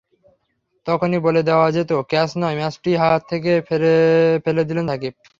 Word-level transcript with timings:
তখনই 0.87 1.19
বলে 1.25 1.41
দেওয়া 1.49 1.67
যেত, 1.75 1.91
ক্যাচ 2.11 2.29
নয়, 2.37 2.57
ম্যাচটিই 2.59 2.99
হাত 3.01 3.21
থেকে 3.31 3.51
ফেলে 4.43 4.61
দিলেন 4.69 4.85
সাকিব। 4.89 5.13